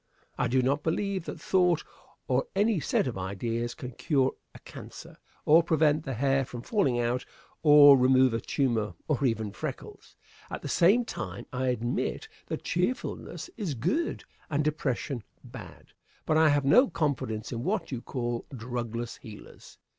I 0.35 0.47
do 0.47 0.63
not 0.63 0.81
believe 0.81 1.25
that 1.25 1.39
thought, 1.39 1.83
or 2.27 2.47
any 2.55 2.79
set 2.79 3.05
of 3.05 3.19
ideas, 3.19 3.75
can 3.75 3.91
cure 3.91 4.33
a 4.55 4.59
cancer, 4.61 5.17
or 5.45 5.61
prevent 5.61 6.05
the 6.05 6.15
hair 6.15 6.43
from 6.43 6.63
falling 6.63 6.99
out, 6.99 7.23
or 7.61 7.95
remove 7.95 8.33
a 8.33 8.41
tumor, 8.41 8.95
or 9.07 9.23
even 9.23 9.51
freckles. 9.51 10.15
At 10.49 10.63
the 10.63 10.67
same 10.67 11.05
time, 11.05 11.45
I 11.53 11.67
admit 11.67 12.27
that 12.47 12.63
cheerfulness 12.63 13.51
is 13.57 13.75
good 13.75 14.23
and 14.49 14.63
depression 14.63 15.21
bad. 15.43 15.93
But 16.25 16.35
I 16.35 16.49
have 16.49 16.65
no 16.65 16.89
confidence 16.89 17.51
in 17.51 17.63
what 17.63 17.91
you 17.91 18.01
call 18.01 18.47
"drugless 18.51 19.17
healers." 19.19 19.77